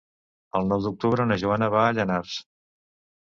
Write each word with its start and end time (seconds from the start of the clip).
El 0.59 0.63
nou 0.69 0.79
d'octubre 0.85 1.27
na 1.31 1.37
Joana 1.43 1.69
va 1.75 1.83
a 1.89 1.91
Llanars. 1.99 2.39